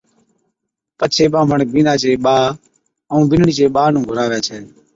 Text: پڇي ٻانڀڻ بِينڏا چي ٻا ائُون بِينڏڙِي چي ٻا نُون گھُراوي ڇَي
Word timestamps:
پڇي 0.97 1.25
ٻانڀڻ 1.33 1.59
بِينڏا 1.73 1.93
چي 2.01 2.11
ٻا 2.23 2.35
ائُون 3.11 3.23
بِينڏڙِي 3.29 3.53
چي 3.57 3.65
ٻا 3.75 3.83
نُون 3.93 4.03
گھُراوي 4.09 4.39
ڇَي 4.45 4.57